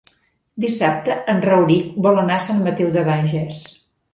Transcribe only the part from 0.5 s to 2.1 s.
Dissabte en Rauric